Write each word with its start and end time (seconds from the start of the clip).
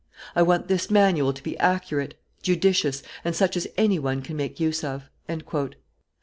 I 0.35 0.41
want 0.41 0.67
this 0.67 0.89
manual 0.89 1.31
to 1.31 1.43
be 1.43 1.55
accurate, 1.59 2.17
judicious, 2.41 3.03
and 3.23 3.35
such 3.35 3.55
as 3.55 3.67
any 3.77 3.99
one 3.99 4.23
can 4.23 4.35
make 4.35 4.59
use 4.59 4.83
of." 4.83 5.03
St. 5.29 5.43